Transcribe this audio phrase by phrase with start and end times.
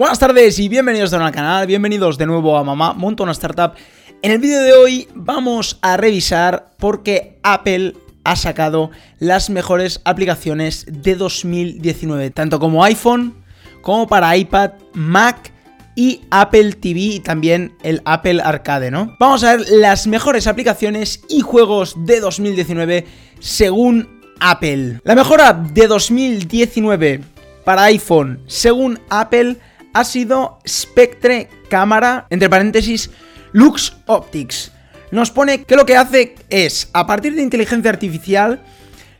[0.00, 3.32] Buenas tardes y bienvenidos de nuevo al canal, bienvenidos de nuevo a Mamá Monta una
[3.32, 3.74] Startup.
[4.22, 7.92] En el vídeo de hoy vamos a revisar por qué Apple
[8.24, 13.44] ha sacado las mejores aplicaciones de 2019, tanto como iPhone,
[13.82, 15.52] como para iPad, Mac
[15.94, 19.14] y Apple TV y también el Apple Arcade, ¿no?
[19.20, 23.06] Vamos a ver las mejores aplicaciones y juegos de 2019
[23.38, 24.08] según
[24.40, 25.02] Apple.
[25.04, 27.20] La mejor app de 2019
[27.66, 29.58] para iPhone según Apple
[29.92, 33.10] ha sido Spectre Cámara, entre paréntesis,
[33.52, 34.72] Lux Optics.
[35.10, 38.62] Nos pone que lo que hace es, a partir de inteligencia artificial,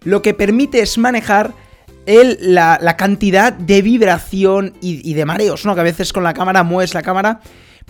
[0.05, 1.53] lo que permite es manejar
[2.07, 5.75] la, cantidad de vibración y, y, de mareos, ¿no?
[5.75, 7.41] Que a veces con la cámara mueves la cámara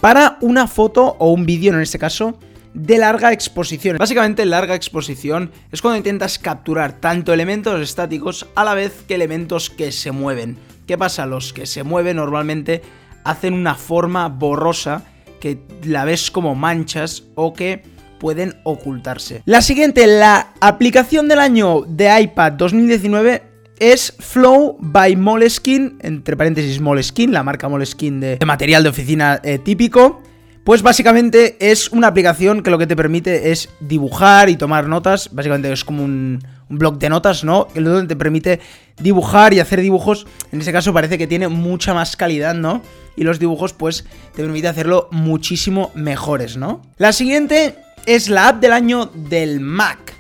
[0.01, 2.39] para una foto o un vídeo, en este caso,
[2.75, 3.98] de larga exposición.
[3.98, 9.70] Básicamente larga exposición es cuando intentas capturar tanto elementos estáticos a la vez que elementos
[9.70, 10.56] que se mueven.
[10.87, 11.27] ¿Qué pasa?
[11.27, 12.83] Los que se mueven normalmente
[13.25, 15.05] hacen una forma borrosa
[15.41, 17.83] que la ves como manchas o que
[18.19, 19.42] pueden ocultarse.
[19.47, 23.42] La siguiente, la aplicación del año de iPad 2019
[23.78, 29.58] es Flow by Moleskine, entre paréntesis Moleskine, la marca Moleskine de, material de oficina eh,
[29.58, 30.23] típico.
[30.64, 35.31] Pues básicamente es una aplicación que lo que te permite es dibujar y tomar notas.
[35.33, 36.41] Básicamente es como un,
[36.71, 37.67] un blog de notas, ¿no?
[37.69, 38.61] Que donde te permite
[38.99, 40.27] dibujar y hacer dibujos.
[40.53, 42.81] En ese caso parece que tiene mucha más calidad, ¿no?
[43.17, 44.05] Y los dibujos, pues,
[44.35, 46.81] te permite hacerlo muchísimo mejores, ¿no?
[46.97, 47.77] La siguiente
[48.07, 50.15] es la app del año del Mac.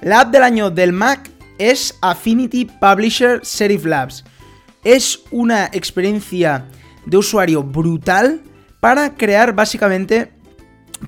[0.00, 4.24] La app del año del Mac es Affinity Publisher Serif Labs.
[4.82, 6.66] Es una experiencia
[7.06, 8.40] de usuario brutal
[8.80, 10.32] para crear básicamente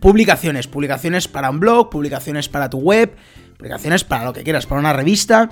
[0.00, 0.66] publicaciones.
[0.66, 3.16] Publicaciones para un blog, publicaciones para tu web,
[3.56, 5.50] publicaciones para lo que quieras, para una revista.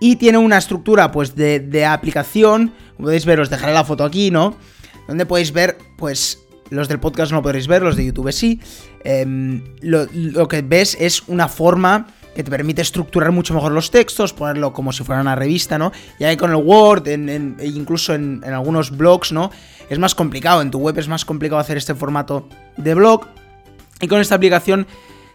[0.00, 2.72] Y tiene una estructura pues de, aplicación.
[2.96, 4.56] Como podéis ver, os dejaré la foto aquí, ¿no?
[5.06, 6.40] Donde podéis ver, pues,
[6.70, 8.60] los del podcast no podréis ver, los de YouTube sí.
[9.04, 14.32] Em, lo, que ves es una forma que te permite estructurar mucho mejor los textos,
[14.32, 15.92] ponerlo como si fuera una revista, ¿no?
[16.18, 19.50] Y ahí con el Word, en, e incluso en, algunos blogs, ¿no?
[19.90, 23.26] es más complicado, en tu web es más complicado hacer este formato de blog.
[24.00, 24.86] Y con esta aplicación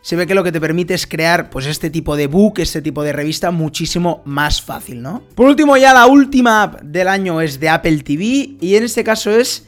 [0.01, 2.81] se ve que lo que te permite es crear pues este tipo de book, este
[2.81, 5.23] tipo de revista muchísimo más fácil, ¿no?
[5.35, 9.03] Por último, ya la última app del año es de Apple TV y en este
[9.03, 9.67] caso es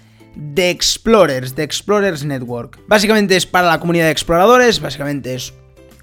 [0.53, 2.79] The Explorers, The Explorers Network.
[2.87, 5.53] Básicamente es para la comunidad de exploradores, básicamente es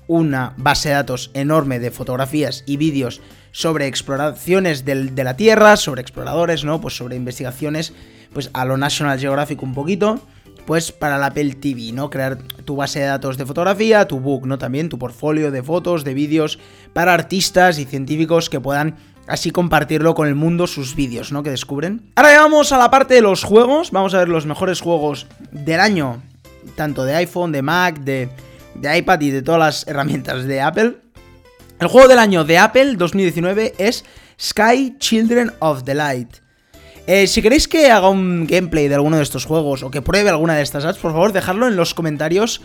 [0.09, 3.21] una base de datos enorme de fotografías y vídeos
[3.53, 6.81] sobre exploraciones de la Tierra, sobre exploradores, ¿no?
[6.81, 7.95] Pues sobre investigaciones
[8.33, 10.21] pues a lo National Geographic un poquito,
[10.67, 12.11] pues para la Apple TV, ¿no?
[12.11, 14.59] Crear tu base de datos de fotografía, tu book, ¿no?
[14.59, 16.59] También tu portfolio de fotos, de vídeos,
[16.93, 18.97] para artistas y científicos que puedan
[19.27, 21.43] así compartirlo con el mundo sus vídeos, ¿no?
[21.43, 22.11] Que descubren.
[22.17, 25.81] Ahora vamos a la parte de los juegos, vamos a ver los mejores juegos del
[25.81, 26.23] año,
[26.75, 28.29] tanto de iPhone, de Mac, de,
[28.75, 30.97] de iPad y de todas las herramientas de Apple.
[31.79, 34.05] El juego del año de Apple 2019 es
[34.41, 36.46] Sky Children of the Light.
[37.07, 40.29] Eh, si queréis que haga un gameplay de alguno de estos juegos o que pruebe
[40.29, 42.63] alguna de estas apps, por favor dejadlo en los comentarios.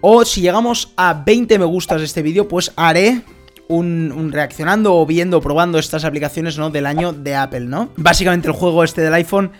[0.00, 3.22] O si llegamos a 20 me gustas de este vídeo, pues haré
[3.68, 6.70] un, reaccionando o viendo, probando estas aplicaciones, ¿no?
[6.70, 7.88] Del año de Apple, ¿no?
[7.96, 9.50] Básicamente el juego este del iPhone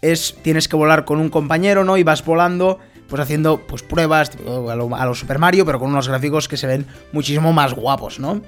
[0.00, 1.96] es, tienes que volar con un compañero, ¿no?
[1.96, 2.78] Y vas volando,
[3.08, 6.86] pues haciendo, pues pruebas a lo, Super Mario, pero con unos gráficos que se ven
[7.12, 8.40] muchísimo más guapos, ¿no?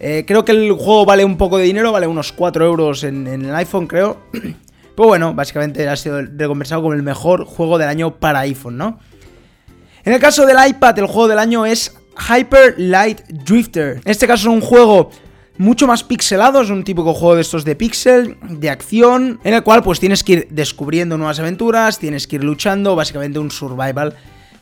[0.00, 3.26] Eh, creo que el juego vale un poco de dinero, vale unos 4 euros en
[3.26, 4.18] el iPhone, creo.
[4.96, 8.98] Pero bueno, básicamente ha sido recompensado como el mejor juego del año para iPhone, ¿no?
[10.04, 14.00] En el caso del iPad, el juego del año es Hyper Light Drifter.
[14.04, 15.10] En este caso es un juego
[15.58, 19.62] mucho más pixelado, es un típico juego de estos de pixel, de acción, en el
[19.62, 24.14] cual pues tienes que ir descubriendo nuevas aventuras, tienes que ir luchando, básicamente un survival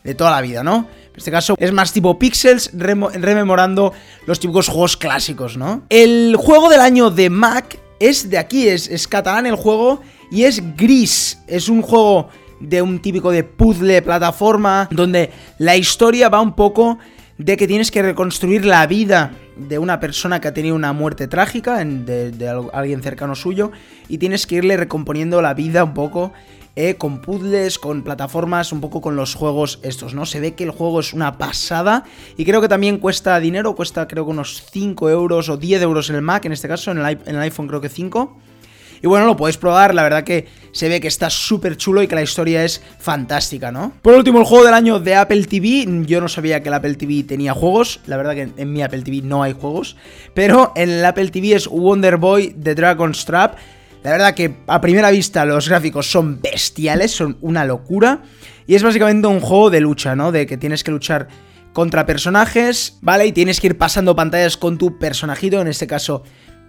[0.03, 0.89] de toda la vida, ¿no?
[1.13, 3.93] En este caso es más tipo pixels, rememorando
[4.27, 5.83] los típicos juegos clásicos, ¿no?
[5.89, 10.01] El juego del año de Mac es de aquí, es, es catalán el juego
[10.35, 11.39] y es Gris.
[11.47, 12.29] Es un juego
[12.59, 16.99] de un típico de puzzle plataforma donde la historia va un poco
[17.39, 21.29] de que tienes que reconstruir la vida de una persona que ha tenido una muerte
[21.29, 23.71] trágica, de, alguien cercano suyo,
[24.09, 26.33] y tienes que irle recomponiendo la vida un poco
[26.75, 30.27] eh, con puzzles, con plataformas, un poco con los juegos estos, ¿no?
[30.27, 32.05] Se ve que el juego es una pasada
[32.37, 36.11] y creo que también cuesta dinero, cuesta creo que unos 5 euros o 10 euros
[36.11, 38.37] en el Mac, en este caso, en el, en el iPhone creo que 5.
[39.05, 42.07] Y bueno, lo podéis probar, la verdad que se ve que está súper chulo y
[42.07, 43.93] que la historia es fantástica, ¿no?
[44.01, 45.85] Por último, el juego del año de Apple TV.
[46.07, 49.03] Yo no sabía que el Apple TV tenía juegos, la verdad que en mi Apple
[49.03, 49.99] TV no hay juegos.
[50.33, 53.59] Pero en el Apple TV es Wonder Boy The Dragon's Trap.
[54.05, 58.23] La verdad que a primera vista los gráficos son bestiales, son una locura.
[58.67, 60.33] Y es básicamente un juego de lucha, ¿no?
[60.33, 61.29] De que tienes que luchar
[61.75, 63.27] contra personajes, ¿vale?
[63.27, 66.23] Y tienes que ir pasando pantallas con tu personajito, en este caso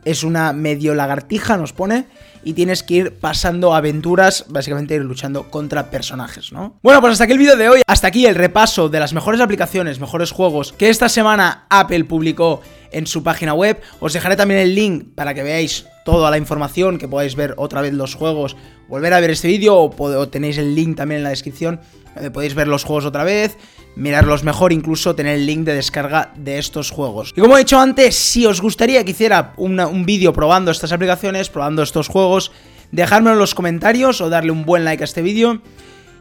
[0.05, 2.05] es una medio lagartija, nos pone,
[2.43, 6.77] y tienes que ir pasando aventuras, básicamente ir luchando contra personajes, ¿no?
[6.83, 9.41] Bueno, pues hasta aquí el vídeo de hoy, hasta aquí el repaso de las mejores
[9.41, 12.61] aplicaciones, mejores juegos que esta semana Apple publicó
[12.95, 13.81] en su página web.
[13.99, 17.81] Os dejaré también el link para que veáis toda la información, que podáis ver otra
[17.81, 18.55] vez los juegos,
[18.87, 21.81] volver a ver este vídeo o, tenéis el link también en la descripción,
[22.13, 23.57] donde podéis ver los juegos otra vez,
[23.97, 27.33] mirarlos mejor, incluso tener el link de descarga de estos juegos.
[27.35, 31.49] Y como he dicho antes, si os gustaría que hiciera un vídeo probando estas aplicaciones,
[31.49, 32.53] probando estos juegos,
[32.91, 35.61] dejármelo en los comentarios o darle un buen like a este vídeo.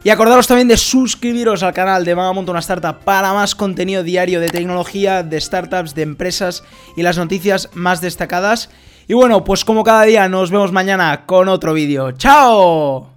[0.05, 4.39] Y acordaros también de suscribiros al canal de Mama una Startup para más contenido diario
[4.39, 6.63] de tecnología, de startups, de empresas
[6.95, 8.69] y las noticias más destacadas.
[9.07, 12.11] Y bueno, pues como cada día nos vemos mañana con otro vídeo.
[12.11, 13.14] ¡Chao!